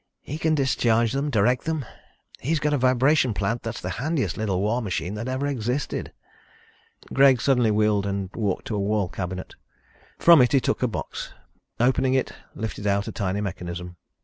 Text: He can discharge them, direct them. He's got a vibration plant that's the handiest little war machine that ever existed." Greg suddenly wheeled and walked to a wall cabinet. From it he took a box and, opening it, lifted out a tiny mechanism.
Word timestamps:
He 0.23 0.39
can 0.39 0.55
discharge 0.55 1.11
them, 1.11 1.29
direct 1.29 1.65
them. 1.65 1.85
He's 2.39 2.59
got 2.59 2.73
a 2.73 2.77
vibration 2.79 3.35
plant 3.35 3.61
that's 3.61 3.79
the 3.79 3.91
handiest 4.01 4.35
little 4.35 4.59
war 4.59 4.81
machine 4.81 5.13
that 5.13 5.27
ever 5.27 5.45
existed." 5.45 6.11
Greg 7.13 7.39
suddenly 7.39 7.69
wheeled 7.69 8.07
and 8.07 8.31
walked 8.33 8.65
to 8.65 8.75
a 8.75 8.79
wall 8.79 9.07
cabinet. 9.09 9.53
From 10.17 10.41
it 10.41 10.53
he 10.53 10.59
took 10.59 10.81
a 10.81 10.87
box 10.87 11.35
and, 11.77 11.87
opening 11.87 12.15
it, 12.15 12.31
lifted 12.55 12.87
out 12.87 13.07
a 13.07 13.11
tiny 13.11 13.41
mechanism. 13.41 13.95